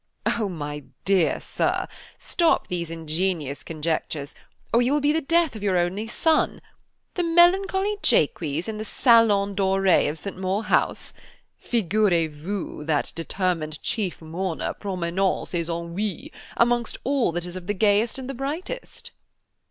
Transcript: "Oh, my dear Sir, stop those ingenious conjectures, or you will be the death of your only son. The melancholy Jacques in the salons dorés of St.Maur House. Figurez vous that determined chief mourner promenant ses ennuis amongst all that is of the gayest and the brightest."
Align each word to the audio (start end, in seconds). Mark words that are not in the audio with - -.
"Oh, 0.39 0.49
my 0.49 0.85
dear 1.05 1.39
Sir, 1.39 1.87
stop 2.17 2.69
those 2.69 2.89
ingenious 2.89 3.61
conjectures, 3.61 4.33
or 4.73 4.81
you 4.81 4.93
will 4.93 4.99
be 4.99 5.13
the 5.13 5.21
death 5.21 5.55
of 5.55 5.61
your 5.61 5.77
only 5.77 6.07
son. 6.07 6.59
The 7.13 7.21
melancholy 7.23 7.97
Jacques 8.01 8.41
in 8.41 8.79
the 8.79 8.83
salons 8.83 9.55
dorés 9.55 10.09
of 10.09 10.17
St.Maur 10.17 10.63
House. 10.63 11.13
Figurez 11.61 12.31
vous 12.33 12.83
that 12.83 13.11
determined 13.13 13.79
chief 13.83 14.19
mourner 14.23 14.73
promenant 14.73 15.49
ses 15.49 15.69
ennuis 15.69 16.31
amongst 16.57 16.97
all 17.03 17.31
that 17.33 17.45
is 17.45 17.55
of 17.55 17.67
the 17.67 17.75
gayest 17.75 18.17
and 18.17 18.27
the 18.27 18.33
brightest." 18.33 19.11